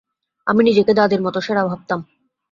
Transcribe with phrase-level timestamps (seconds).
[0.47, 1.99] আমি নিজেকে দাদীর মতো সেরা ভাবতাম।